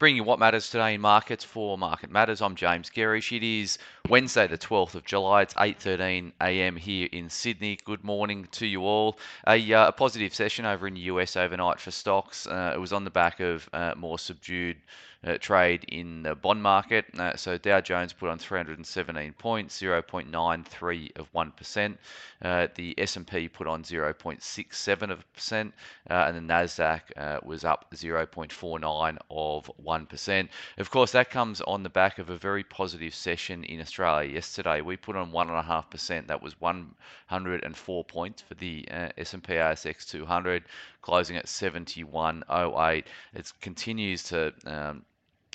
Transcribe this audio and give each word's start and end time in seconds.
Bringing 0.00 0.16
you 0.16 0.24
what 0.24 0.40
matters 0.40 0.70
today 0.70 0.94
in 0.94 1.00
markets 1.00 1.44
for 1.44 1.78
Market 1.78 2.10
Matters. 2.10 2.42
I'm 2.42 2.56
James 2.56 2.90
Gerrish. 2.90 3.30
It 3.30 3.44
is 3.44 3.78
Wednesday, 4.08 4.48
the 4.48 4.58
12th 4.58 4.96
of 4.96 5.04
July. 5.04 5.42
It's 5.42 5.54
8:13 5.54 6.32
a.m. 6.40 6.74
here 6.74 7.08
in 7.12 7.30
Sydney. 7.30 7.78
Good 7.84 8.02
morning 8.02 8.48
to 8.50 8.66
you 8.66 8.82
all. 8.82 9.16
A, 9.46 9.72
uh, 9.72 9.86
a 9.86 9.92
positive 9.92 10.34
session 10.34 10.66
over 10.66 10.88
in 10.88 10.94
the 10.94 11.00
US 11.02 11.36
overnight 11.36 11.78
for 11.78 11.92
stocks. 11.92 12.44
Uh, 12.44 12.72
it 12.74 12.78
was 12.78 12.92
on 12.92 13.04
the 13.04 13.10
back 13.10 13.38
of 13.38 13.68
uh, 13.72 13.94
more 13.96 14.18
subdued 14.18 14.78
uh, 15.26 15.38
trade 15.38 15.84
in 15.88 16.22
the 16.22 16.34
bond 16.34 16.62
market. 16.62 17.06
Uh, 17.18 17.34
so 17.36 17.56
Dow 17.56 17.80
Jones 17.80 18.12
put 18.12 18.28
on 18.28 18.38
317 18.38 19.32
points, 19.34 19.80
0.93 19.80 21.16
of 21.16 21.32
1%. 21.32 21.96
Uh, 22.42 22.68
the 22.74 22.94
S&P 22.98 23.48
put 23.48 23.66
on 23.66 23.82
0.67 23.82 25.10
of 25.10 25.32
percent, 25.32 25.72
uh, 26.10 26.24
and 26.26 26.36
the 26.36 26.52
Nasdaq 26.52 27.00
uh, 27.16 27.38
was 27.42 27.64
up 27.64 27.86
0.49 27.94 29.16
of 29.30 29.70
1%. 29.82 30.48
Of 30.78 30.90
course, 30.90 31.12
that 31.12 31.30
comes 31.30 31.60
on 31.62 31.82
the 31.82 31.88
back 31.88 32.18
of 32.18 32.28
a 32.28 32.36
very 32.36 32.64
positive 32.64 33.14
session 33.14 33.64
in 33.64 33.80
Australia 33.80 34.30
yesterday. 34.30 34.82
We 34.82 34.96
put 34.96 35.16
on 35.16 35.32
1.5%. 35.32 36.26
That 36.26 36.42
was 36.42 36.60
104 36.60 38.04
points 38.04 38.42
for 38.42 38.54
the 38.54 38.86
uh, 38.90 39.08
S&P 39.16 39.54
ASX 39.54 40.06
200, 40.06 40.64
closing 41.00 41.36
at 41.36 41.46
71.08. 41.46 43.04
It 43.34 43.52
continues 43.62 44.22
to 44.24 44.52
um, 44.66 45.02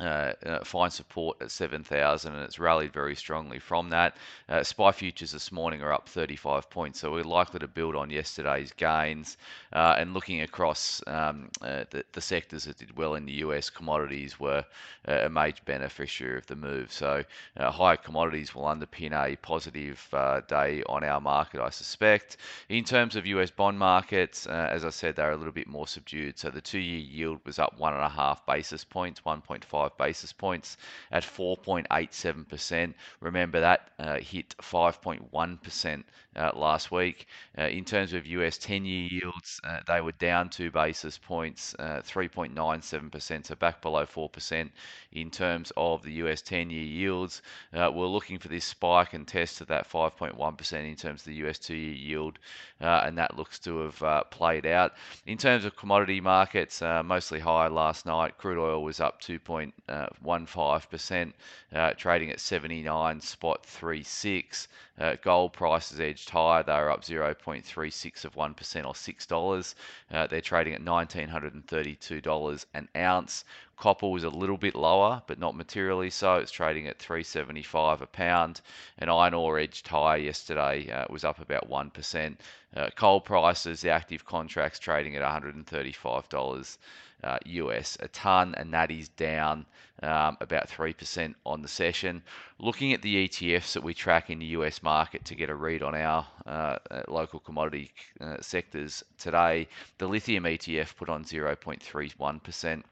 uh, 0.00 0.32
uh, 0.44 0.64
find 0.64 0.92
support 0.92 1.40
at 1.40 1.52
7,000 1.52 2.34
and 2.34 2.42
it's 2.42 2.58
rallied 2.58 2.92
very 2.92 3.14
strongly 3.14 3.60
from 3.60 3.90
that. 3.90 4.16
Uh, 4.48 4.60
SPI 4.60 4.90
futures 4.90 5.30
this 5.30 5.52
morning 5.52 5.82
are 5.82 5.92
up 5.92 6.08
35 6.08 6.68
points, 6.68 6.98
so 6.98 7.12
we're 7.12 7.22
likely 7.22 7.60
to 7.60 7.68
build 7.68 7.94
on 7.94 8.10
yesterday's 8.10 8.72
gains. 8.72 9.36
Uh, 9.72 9.94
and 9.96 10.12
looking 10.12 10.40
across 10.40 11.00
um, 11.06 11.48
uh, 11.62 11.84
the, 11.90 12.04
the, 12.12 12.20
sectors 12.20 12.64
that 12.64 12.76
did 12.78 12.96
well 12.96 13.14
in 13.14 13.24
the 13.24 13.34
US, 13.34 13.70
commodities 13.70 14.40
were 14.40 14.64
uh, 15.06 15.20
a 15.22 15.28
major 15.28 15.62
beneficiary 15.64 16.38
of 16.38 16.46
the 16.46 16.56
move. 16.56 16.92
So 16.92 17.22
higher 17.56 17.96
commodities 17.96 18.52
will 18.52 18.64
underpin 18.64 19.12
a 19.12 19.36
positive 19.36 20.08
day 20.48 20.82
on 20.86 21.04
our 21.04 21.20
market, 21.20 21.60
I 21.60 21.70
suspect. 21.70 22.38
In 22.68 22.82
terms 22.82 23.14
of 23.14 23.26
US 23.26 23.50
bond 23.52 23.78
markets, 23.78 24.46
as 24.46 24.84
I 24.84 24.90
said, 24.90 25.14
they're 25.14 25.32
a 25.32 25.36
little 25.36 25.52
bit 25.52 25.68
more 25.68 25.86
subdued. 25.86 26.38
So 26.38 26.50
the 26.50 26.60
two-year 26.60 26.98
yield 26.98 27.40
was 27.44 27.60
up 27.60 27.78
one 27.78 27.94
and 27.94 28.02
a 28.02 28.08
half 28.08 28.44
basis 28.46 28.84
points, 28.84 29.20
1.5 29.20 29.83
basis 29.98 30.32
points 30.32 30.76
at 31.10 31.22
4.87%. 31.22 32.94
Remember 33.20 33.60
that 33.60 33.90
uh, 33.98 34.18
hit 34.18 34.54
5.1% 34.60 36.04
uh, 36.36 36.50
last 36.54 36.90
week. 36.90 37.26
Uh, 37.58 37.64
in 37.64 37.84
terms 37.84 38.12
of 38.12 38.26
US 38.26 38.58
10 38.58 38.84
year 38.84 39.08
yields, 39.10 39.60
uh, 39.64 39.80
they 39.86 40.00
were 40.00 40.12
down 40.12 40.48
two 40.48 40.70
basis 40.70 41.18
points, 41.18 41.74
3.97%, 41.78 43.40
uh, 43.40 43.42
so 43.42 43.54
back 43.54 43.80
below 43.80 44.04
4%. 44.04 44.70
In 45.12 45.30
terms 45.30 45.72
of 45.76 46.02
the 46.02 46.12
US 46.24 46.42
10 46.42 46.70
year 46.70 46.84
yields, 46.84 47.42
uh, 47.72 47.90
we're 47.92 48.06
looking 48.06 48.38
for 48.38 48.48
this 48.48 48.64
spike 48.64 49.14
and 49.14 49.26
test 49.26 49.60
of 49.60 49.68
that 49.68 49.88
5.1% 49.88 50.72
in 50.72 50.96
terms 50.96 51.20
of 51.20 51.26
the 51.26 51.46
US 51.46 51.58
2 51.58 51.74
year 51.74 51.94
yield, 51.94 52.38
and 52.80 53.16
that 53.16 53.36
looks 53.36 53.58
to 53.60 53.90
have 53.90 54.30
played 54.30 54.66
out. 54.66 54.94
In 55.26 55.38
terms 55.38 55.64
of 55.64 55.76
commodity 55.76 56.20
markets, 56.20 56.82
mostly 57.04 57.38
higher 57.38 57.70
last 57.70 58.06
night. 58.06 58.36
Crude 58.38 58.58
oil 58.58 58.82
was 58.82 59.00
up 59.00 59.20
2. 59.20 59.38
0.15%, 59.88 61.32
uh, 61.72 61.76
uh, 61.76 61.94
trading 61.94 62.30
at 62.30 62.40
79 62.40 63.20
spot 63.20 63.64
36. 63.66 64.68
Uh, 64.98 65.16
gold 65.22 65.52
prices 65.52 66.00
edged 66.00 66.30
higher; 66.30 66.62
they 66.62 66.72
are 66.72 66.90
up 66.90 67.04
0.36 67.04 68.24
of 68.24 68.34
1% 68.34 68.86
or 68.86 68.92
$6. 68.94 69.74
Uh, 70.10 70.26
they're 70.26 70.40
trading 70.40 70.74
at 70.74 70.82
$1,932 70.82 72.66
an 72.74 72.88
ounce. 72.96 73.44
Copper 73.76 74.08
was 74.08 74.24
a 74.24 74.30
little 74.30 74.56
bit 74.56 74.74
lower, 74.74 75.22
but 75.26 75.38
not 75.38 75.56
materially 75.56 76.10
so. 76.10 76.36
It's 76.36 76.50
trading 76.50 76.86
at 76.86 76.98
375 76.98 78.02
a 78.02 78.06
pound. 78.06 78.60
And 78.98 79.10
iron 79.10 79.34
ore 79.34 79.58
edged 79.58 79.86
higher 79.88 80.18
yesterday 80.18 80.90
uh, 80.90 81.06
was 81.10 81.24
up 81.24 81.40
about 81.40 81.68
1%. 81.68 82.36
Uh, 82.76 82.90
coal 82.96 83.20
prices, 83.20 83.80
the 83.80 83.90
active 83.90 84.24
contracts 84.24 84.78
trading 84.78 85.16
at 85.16 85.22
$135 85.22 86.78
uh, 87.24 87.38
US 87.44 87.96
a 88.00 88.08
ton, 88.08 88.54
and 88.56 88.72
that 88.74 88.90
is 88.90 89.08
down 89.08 89.64
um, 90.02 90.36
about 90.40 90.68
3% 90.68 91.34
on 91.46 91.62
the 91.62 91.68
session. 91.68 92.22
Looking 92.58 92.92
at 92.92 93.02
the 93.02 93.26
ETFs 93.26 93.72
that 93.72 93.82
we 93.82 93.94
track 93.94 94.30
in 94.30 94.38
the 94.38 94.46
US 94.46 94.82
market 94.82 95.24
to 95.26 95.34
get 95.34 95.50
a 95.50 95.54
read 95.54 95.82
on 95.82 95.94
our 95.94 96.26
uh, 96.46 96.76
uh, 96.90 97.02
local 97.08 97.40
commodity 97.40 97.92
uh, 98.20 98.36
sectors 98.40 99.02
today, 99.18 99.68
the 99.98 100.06
lithium 100.06 100.44
ETF 100.44 100.96
put 100.96 101.08
on 101.08 101.24
0.31%. 101.24 102.82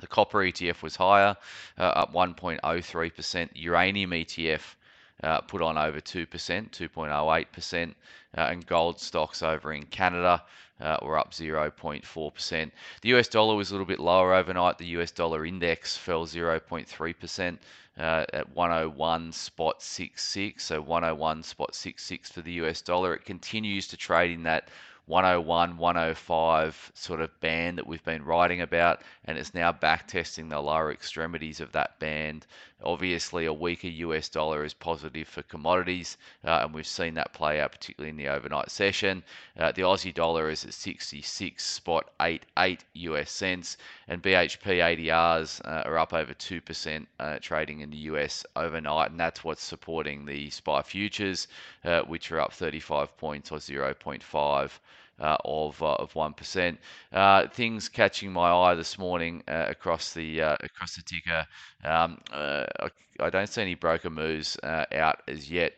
The 0.00 0.06
copper 0.06 0.38
ETF 0.38 0.82
was 0.82 0.96
higher, 0.96 1.36
uh, 1.78 1.82
up 1.82 2.12
1.03%. 2.12 3.50
Uranium 3.54 4.10
ETF 4.10 4.74
uh, 5.22 5.40
put 5.42 5.62
on 5.62 5.76
over 5.76 6.00
2%, 6.00 6.26
2.08%, 6.26 7.88
uh, 8.36 8.40
and 8.40 8.66
gold 8.66 9.00
stocks 9.00 9.42
over 9.42 9.72
in 9.72 9.84
Canada 9.86 10.42
uh, 10.80 10.96
were 11.02 11.18
up 11.18 11.32
0.4%. 11.32 12.70
The 13.02 13.08
US 13.10 13.28
dollar 13.28 13.54
was 13.54 13.70
a 13.70 13.74
little 13.74 13.86
bit 13.86 14.00
lower 14.00 14.34
overnight. 14.34 14.78
The 14.78 14.86
US 14.98 15.10
dollar 15.10 15.44
index 15.44 15.96
fell 15.96 16.26
0.3%. 16.26 17.58
Uh, 17.98 18.24
at 18.32 18.48
101 18.54 19.32
spot 19.32 19.82
66 19.82 20.64
so 20.64 20.80
101 20.80 21.42
spot 21.42 21.74
66 21.74 22.30
for 22.30 22.40
the 22.40 22.52
US 22.52 22.80
dollar 22.80 23.12
it 23.14 23.26
continues 23.26 23.88
to 23.88 23.96
trade 23.96 24.30
in 24.30 24.44
that 24.44 24.68
101, 25.06 25.76
105 25.76 26.92
sort 26.94 27.20
of 27.20 27.40
band 27.40 27.78
that 27.78 27.86
we've 27.86 28.04
been 28.04 28.24
writing 28.24 28.60
about, 28.60 29.02
and 29.24 29.36
it's 29.36 29.54
now 29.54 29.72
back 29.72 30.06
testing 30.06 30.48
the 30.48 30.60
lower 30.60 30.92
extremities 30.92 31.60
of 31.60 31.72
that 31.72 31.98
band. 31.98 32.46
Obviously, 32.82 33.44
a 33.44 33.52
weaker 33.52 33.88
US 33.88 34.28
dollar 34.28 34.64
is 34.64 34.72
positive 34.72 35.28
for 35.28 35.42
commodities, 35.42 36.16
uh, 36.44 36.60
and 36.62 36.72
we've 36.72 36.86
seen 36.86 37.14
that 37.14 37.32
play 37.32 37.60
out 37.60 37.72
particularly 37.72 38.10
in 38.10 38.16
the 38.16 38.28
overnight 38.28 38.70
session. 38.70 39.22
Uh, 39.58 39.72
the 39.72 39.82
Aussie 39.82 40.14
dollar 40.14 40.48
is 40.48 40.64
at 40.64 40.72
66 40.72 41.62
spot 41.62 42.10
88 42.20 42.84
US 42.94 43.30
cents, 43.30 43.76
and 44.08 44.22
BHP 44.22 44.80
ADRs 44.80 45.60
uh, 45.66 45.82
are 45.84 45.98
up 45.98 46.14
over 46.14 46.32
2% 46.32 47.06
uh, 47.18 47.38
trading 47.40 47.80
in 47.80 47.90
the 47.90 47.96
US 47.98 48.46
overnight, 48.56 49.10
and 49.10 49.20
that's 49.20 49.44
what's 49.44 49.62
supporting 49.62 50.24
the 50.24 50.48
SPI 50.48 50.82
futures, 50.82 51.48
uh, 51.84 52.00
which 52.02 52.30
are 52.32 52.40
up 52.40 52.52
35 52.52 53.16
points 53.18 53.52
or 53.52 53.58
0.5 53.58 54.70
uh, 55.20 55.36
of 55.44 55.80
uh, 55.82 55.94
of 55.94 56.14
one 56.14 56.32
percent. 56.32 56.78
Uh, 57.12 57.46
things 57.48 57.88
catching 57.88 58.32
my 58.32 58.50
eye 58.50 58.74
this 58.74 58.98
morning 58.98 59.42
uh, 59.48 59.66
across 59.68 60.12
the 60.14 60.40
across 60.40 60.96
the 60.96 61.02
ticker. 61.02 61.46
Um, 61.84 62.18
I, 62.32 63.28
don't 63.30 63.48
see 63.48 63.62
any 63.62 63.74
broker 63.74 64.10
moves 64.10 64.56
out 64.64 65.22
as 65.28 65.50
yet. 65.50 65.74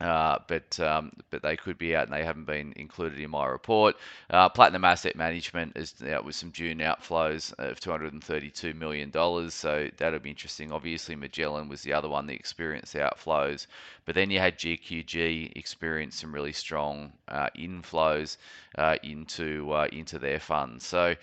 Uh, 0.00 0.38
but 0.46 0.80
um, 0.80 1.12
but 1.28 1.42
they 1.42 1.56
could 1.56 1.76
be 1.76 1.94
out 1.94 2.04
and 2.04 2.12
they 2.12 2.24
haven't 2.24 2.46
been 2.46 2.72
included 2.76 3.20
in 3.20 3.30
my 3.30 3.46
report. 3.46 3.96
Uh, 4.30 4.48
Platinum 4.48 4.84
Asset 4.84 5.14
Management 5.14 5.76
is 5.76 5.94
out 6.10 6.24
with 6.24 6.34
some 6.34 6.52
June 6.52 6.78
outflows 6.78 7.52
of 7.58 7.78
232 7.80 8.72
million 8.72 9.10
dollars, 9.10 9.52
so 9.52 9.90
that'll 9.98 10.18
be 10.18 10.30
interesting. 10.30 10.72
Obviously, 10.72 11.16
Magellan 11.16 11.68
was 11.68 11.82
the 11.82 11.92
other 11.92 12.08
one 12.08 12.26
that 12.26 12.34
experienced 12.34 12.94
outflows, 12.94 13.66
but 14.06 14.14
then 14.14 14.30
you 14.30 14.38
had 14.38 14.58
GQG 14.58 15.52
experience 15.56 16.16
some 16.16 16.34
really 16.34 16.52
strong 16.52 17.12
uh, 17.28 17.50
inflows 17.58 18.38
uh, 18.78 18.96
into 19.02 19.70
uh, 19.70 19.86
into 19.92 20.18
their 20.18 20.40
funds. 20.40 20.86
So 20.86 21.14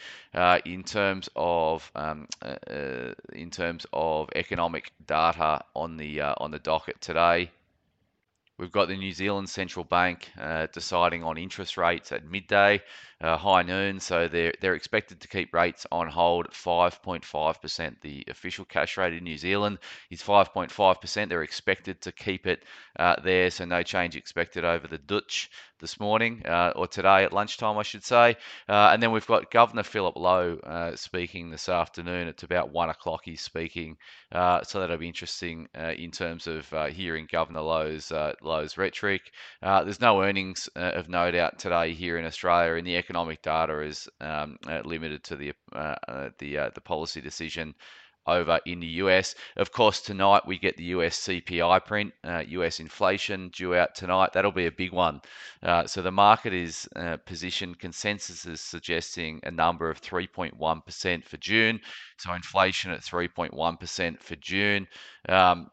in 0.65 0.83
terms 0.83 1.29
of 1.35 1.91
um, 1.95 2.27
in 3.33 3.49
terms 3.49 3.87
of 3.91 4.29
economic 4.35 4.91
data 5.07 5.63
on 5.75 5.97
the 5.97 6.21
on 6.21 6.51
the 6.51 6.59
docket 6.59 7.01
today. 7.01 7.49
We've 8.57 8.71
got 8.71 8.87
the 8.87 8.97
New 8.97 9.11
Zealand 9.11 9.49
Central 9.49 9.85
Bank 9.85 10.31
uh, 10.39 10.65
deciding 10.73 11.23
on 11.23 11.37
interest 11.37 11.77
rates 11.77 12.11
at 12.11 12.25
midday, 12.25 12.81
uh, 13.21 13.37
high 13.37 13.61
noon. 13.61 13.99
So 13.99 14.27
they're, 14.27 14.53
they're 14.59 14.73
expected 14.73 15.21
to 15.21 15.27
keep 15.27 15.53
rates 15.53 15.85
on 15.91 16.07
hold 16.07 16.49
5.5%. 16.49 18.01
The 18.01 18.23
official 18.27 18.65
cash 18.65 18.97
rate 18.97 19.13
in 19.13 19.23
New 19.23 19.37
Zealand 19.37 19.77
is 20.09 20.23
5.5%. 20.23 21.29
They're 21.29 21.43
expected 21.43 22.01
to 22.01 22.11
keep 22.11 22.47
it 22.47 22.63
uh, 22.97 23.17
there, 23.23 23.51
so 23.51 23.65
no 23.65 23.83
change 23.83 24.15
expected 24.15 24.65
over 24.65 24.87
the 24.87 24.97
Dutch 24.97 25.51
this 25.79 25.99
morning 25.99 26.43
uh, 26.45 26.73
or 26.75 26.87
today 26.87 27.23
at 27.23 27.33
lunchtime, 27.33 27.77
I 27.77 27.83
should 27.83 28.03
say. 28.03 28.35
Uh, 28.67 28.89
and 28.91 29.01
then 29.01 29.11
we've 29.11 29.25
got 29.27 29.51
Governor 29.51 29.83
Philip 29.83 30.15
Lowe 30.15 30.57
uh, 30.63 30.95
speaking 30.95 31.49
this 31.49 31.69
afternoon. 31.69 32.27
It's 32.27 32.43
about 32.43 32.71
one 32.71 32.89
o'clock. 32.89 33.21
He's 33.23 33.41
speaking, 33.41 33.97
uh, 34.31 34.63
so 34.63 34.79
that'll 34.79 34.97
be 34.97 35.07
interesting 35.07 35.67
uh, 35.77 35.93
in 35.97 36.11
terms 36.11 36.47
of 36.47 36.71
uh, 36.73 36.87
hearing 36.87 37.27
Governor 37.31 37.61
Lowe's 37.61 38.11
Lowe's 38.41 38.77
rhetoric. 38.77 39.31
there's 39.61 40.01
no 40.01 40.21
earnings 40.21 40.69
of 40.75 41.09
note 41.09 41.35
out 41.35 41.59
today 41.59 41.93
here 41.93 42.17
in 42.17 42.25
Australia, 42.25 42.73
and 42.75 42.87
the 42.87 42.97
economic 42.97 43.41
data 43.41 43.81
is 43.81 44.07
um, 44.21 44.57
limited 44.83 45.23
to 45.25 45.35
the 45.35 45.53
the 45.71 46.71
the 46.73 46.81
policy 46.81 47.21
decision 47.21 47.75
over 48.27 48.59
in 48.65 48.79
the 48.79 48.87
US. 49.03 49.35
Of 49.55 49.71
course, 49.71 50.01
tonight 50.01 50.45
we 50.45 50.57
get 50.57 50.77
the 50.77 50.85
US 50.95 51.19
CPI 51.27 51.85
print, 51.85 52.13
uh, 52.23 52.43
US 52.47 52.79
inflation 52.79 53.49
due 53.49 53.75
out 53.75 53.95
tonight. 53.95 54.33
That'll 54.33 54.51
be 54.51 54.67
a 54.67 54.71
big 54.71 54.91
one. 54.91 55.21
Uh, 55.63 55.85
so 55.87 56.01
the 56.01 56.11
market 56.11 56.53
is 56.53 56.87
uh, 56.95 57.17
positioned, 57.25 57.79
consensus 57.79 58.45
is 58.45 58.61
suggesting 58.61 59.39
a 59.43 59.51
number 59.51 59.89
of 59.89 60.01
3.1% 60.01 61.25
for 61.25 61.37
June. 61.37 61.79
So 62.17 62.33
inflation 62.33 62.91
at 62.91 63.01
3.1% 63.01 64.21
for 64.21 64.35
June. 64.35 64.87
Um, 65.29 65.69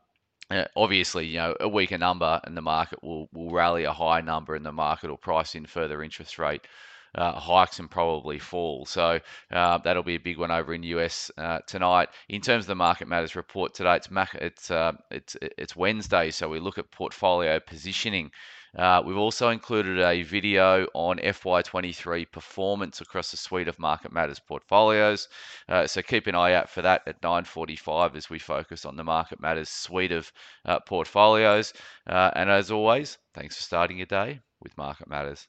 uh, 0.50 0.64
obviously, 0.76 1.26
you 1.26 1.38
know, 1.38 1.56
a 1.60 1.68
weaker 1.68 1.98
number 1.98 2.40
and 2.44 2.56
the 2.56 2.62
market 2.62 3.02
will, 3.02 3.28
will 3.32 3.50
rally 3.50 3.84
a 3.84 3.92
high 3.92 4.20
number 4.20 4.54
and 4.54 4.64
the 4.64 4.72
market 4.72 5.08
will 5.08 5.16
price 5.16 5.54
in 5.54 5.64
further 5.64 6.02
interest 6.02 6.38
rate 6.38 6.66
uh, 7.14 7.32
hikes 7.32 7.78
and 7.78 7.90
probably 7.90 8.38
fall. 8.38 8.86
So 8.86 9.20
uh, 9.50 9.78
that'll 9.78 10.02
be 10.02 10.16
a 10.16 10.20
big 10.20 10.38
one 10.38 10.50
over 10.50 10.74
in 10.74 10.82
US 10.82 11.30
uh, 11.38 11.60
tonight. 11.66 12.08
In 12.28 12.40
terms 12.40 12.64
of 12.64 12.68
the 12.68 12.74
market 12.74 13.08
matters 13.08 13.36
report 13.36 13.74
today, 13.74 13.96
it's 13.96 14.08
it's 14.34 14.70
uh, 14.70 14.92
it's 15.10 15.36
it's 15.40 15.76
Wednesday, 15.76 16.30
so 16.30 16.48
we 16.48 16.60
look 16.60 16.78
at 16.78 16.90
portfolio 16.90 17.60
positioning. 17.60 18.30
Uh, 18.76 19.00
we've 19.04 19.16
also 19.16 19.50
included 19.50 20.00
a 20.00 20.22
video 20.22 20.86
on 20.94 21.18
FY23 21.18 22.30
performance 22.30 23.00
across 23.00 23.32
a 23.32 23.36
suite 23.36 23.68
of 23.68 23.78
Market 23.78 24.12
Matters 24.12 24.40
portfolios. 24.40 25.28
Uh, 25.68 25.86
so 25.86 26.02
keep 26.02 26.26
an 26.26 26.34
eye 26.34 26.54
out 26.54 26.68
for 26.68 26.82
that 26.82 27.02
at 27.06 27.20
9:45 27.22 28.16
as 28.16 28.28
we 28.28 28.38
focus 28.38 28.84
on 28.84 28.96
the 28.96 29.04
Market 29.04 29.40
Matters 29.40 29.68
suite 29.68 30.12
of 30.12 30.32
uh, 30.64 30.80
portfolios. 30.80 31.72
Uh, 32.06 32.30
and 32.34 32.50
as 32.50 32.70
always, 32.70 33.18
thanks 33.32 33.56
for 33.56 33.62
starting 33.62 33.98
your 33.98 34.06
day 34.06 34.40
with 34.60 34.76
Market 34.76 35.08
Matters. 35.08 35.46